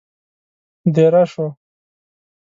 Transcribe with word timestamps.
دېره 0.93 1.23
شوو. 1.31 1.47